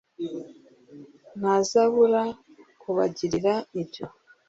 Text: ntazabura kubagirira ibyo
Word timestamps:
ntazabura 1.39 2.21
kubagirira 2.81 3.53
ibyo 3.81 4.05